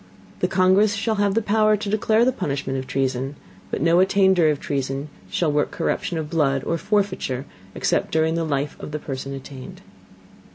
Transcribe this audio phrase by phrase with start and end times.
[0.39, 3.35] The Congress shall have power to declare the punishment of Treason,
[3.69, 8.43] but no Attainder of Treason shall work Corruption of Blood, or Forfeiture except during the
[8.43, 9.81] Life of the Person attainted.